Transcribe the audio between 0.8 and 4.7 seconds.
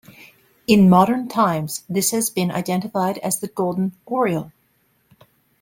modern times this has been identified as the golden oriole.